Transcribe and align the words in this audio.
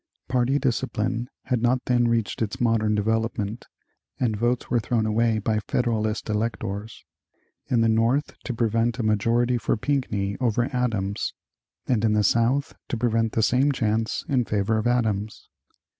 Party 0.27 0.57
discipline 0.57 1.29
had 1.43 1.61
not 1.61 1.85
then 1.85 2.07
reached 2.07 2.41
its 2.41 2.59
modern 2.59 2.95
development, 2.95 3.67
and 4.19 4.35
votes 4.35 4.67
were 4.67 4.79
thrown 4.79 5.05
away 5.05 5.37
by 5.37 5.59
Federalist 5.67 6.27
electors, 6.27 7.05
in 7.67 7.81
the 7.81 7.87
North 7.87 8.35
to 8.43 8.51
prevent 8.51 8.97
a 8.97 9.03
majority 9.03 9.59
for 9.59 9.77
Pinckney 9.77 10.37
over 10.39 10.67
Adams 10.75 11.35
and 11.85 12.03
in 12.03 12.13
the 12.13 12.23
South 12.23 12.73
to 12.87 12.97
prevent 12.97 13.33
the 13.33 13.43
same 13.43 13.71
chance 13.71 14.25
in 14.27 14.43
favor 14.43 14.79
of 14.79 14.87
Adams. 14.87 15.49